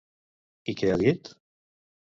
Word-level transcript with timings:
I 0.73 0.75
què 0.81 0.91
ha 0.95 0.99
dit? 1.05 1.33